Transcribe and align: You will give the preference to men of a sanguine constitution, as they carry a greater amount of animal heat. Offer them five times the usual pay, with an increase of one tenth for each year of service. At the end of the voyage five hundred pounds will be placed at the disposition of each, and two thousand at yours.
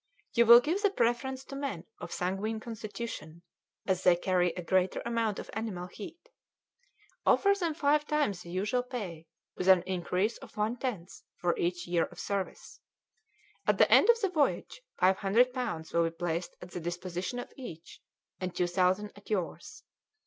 You 0.33 0.47
will 0.47 0.61
give 0.61 0.81
the 0.81 0.89
preference 0.89 1.43
to 1.43 1.55
men 1.55 1.85
of 1.99 2.09
a 2.09 2.13
sanguine 2.13 2.59
constitution, 2.59 3.43
as 3.85 4.01
they 4.03 4.15
carry 4.15 4.49
a 4.53 4.63
greater 4.63 4.99
amount 5.05 5.37
of 5.37 5.51
animal 5.53 5.85
heat. 5.85 6.17
Offer 7.23 7.53
them 7.53 7.75
five 7.75 8.07
times 8.07 8.41
the 8.41 8.49
usual 8.49 8.81
pay, 8.81 9.27
with 9.55 9.67
an 9.67 9.83
increase 9.83 10.37
of 10.39 10.57
one 10.57 10.77
tenth 10.77 11.21
for 11.37 11.55
each 11.55 11.85
year 11.85 12.05
of 12.05 12.17
service. 12.19 12.79
At 13.67 13.77
the 13.77 13.91
end 13.91 14.09
of 14.09 14.19
the 14.21 14.29
voyage 14.29 14.81
five 14.99 15.17
hundred 15.17 15.53
pounds 15.53 15.93
will 15.93 16.05
be 16.05 16.09
placed 16.09 16.55
at 16.63 16.71
the 16.71 16.79
disposition 16.79 17.37
of 17.37 17.53
each, 17.55 18.01
and 18.39 18.55
two 18.55 18.65
thousand 18.65 19.11
at 19.15 19.29
yours. 19.29 19.83